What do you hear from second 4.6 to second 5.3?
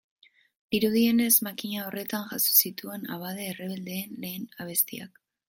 abestiak.